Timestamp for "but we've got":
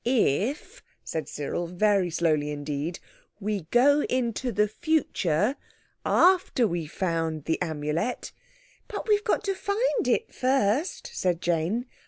8.87-9.43